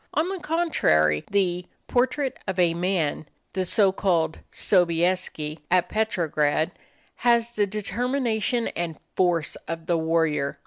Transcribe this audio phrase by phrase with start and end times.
[0.15, 6.71] On the contrary, the "Portrait of a Man" the so called Sobieski, at Petrograd,
[7.17, 10.57] has the determination and force of the warrior.